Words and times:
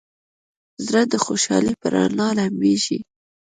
زړه 0.85 1.01
د 1.11 1.13
خوشحالۍ 1.25 1.73
په 1.81 1.87
رڼا 1.93 2.27
لمبېږي. 2.37 2.99